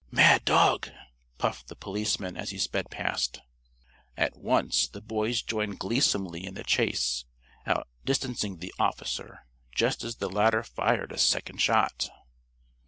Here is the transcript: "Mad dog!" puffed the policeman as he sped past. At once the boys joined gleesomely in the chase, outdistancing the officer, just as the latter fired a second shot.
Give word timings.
"Mad 0.09 0.43
dog!" 0.45 0.89
puffed 1.37 1.67
the 1.67 1.75
policeman 1.75 2.35
as 2.35 2.49
he 2.49 2.57
sped 2.57 2.89
past. 2.89 3.39
At 4.17 4.35
once 4.35 4.87
the 4.87 4.99
boys 4.99 5.43
joined 5.43 5.77
gleesomely 5.77 6.43
in 6.43 6.55
the 6.55 6.63
chase, 6.63 7.25
outdistancing 7.67 8.57
the 8.57 8.73
officer, 8.79 9.45
just 9.75 10.03
as 10.03 10.15
the 10.15 10.27
latter 10.27 10.63
fired 10.63 11.11
a 11.11 11.19
second 11.19 11.61
shot. 11.61 12.09